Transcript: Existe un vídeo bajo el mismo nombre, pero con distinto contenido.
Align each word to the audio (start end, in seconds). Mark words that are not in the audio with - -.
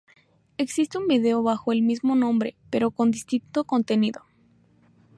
Existe 0.57 0.97
un 0.97 1.05
vídeo 1.07 1.43
bajo 1.43 1.71
el 1.71 1.83
mismo 1.83 2.15
nombre, 2.15 2.55
pero 2.71 2.89
con 2.89 3.11
distinto 3.11 3.65
contenido. 3.65 4.23